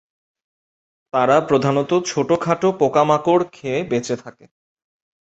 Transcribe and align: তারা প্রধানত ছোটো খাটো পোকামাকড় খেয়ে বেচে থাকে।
তারা 1.13 1.37
প্রধানত 1.41 1.91
ছোটো 2.05 2.35
খাটো 2.35 2.67
পোকামাকড় 2.71 3.43
খেয়ে 3.53 3.79
বেচে 3.83 4.15
থাকে। 4.15 4.45